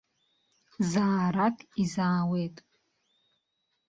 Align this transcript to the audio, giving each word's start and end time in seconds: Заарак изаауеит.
Заарак 0.91 1.57
изаауеит. 1.81 2.55